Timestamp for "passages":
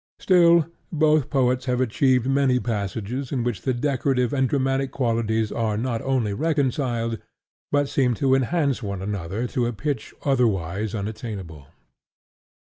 2.59-3.31